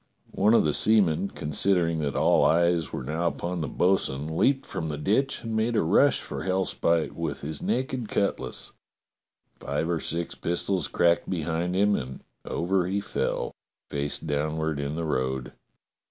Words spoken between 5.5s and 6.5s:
made a rush for